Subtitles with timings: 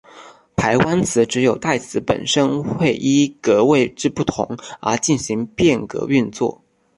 [0.55, 6.63] 排湾语只有代词本身会依格位之不同而进行变格运作。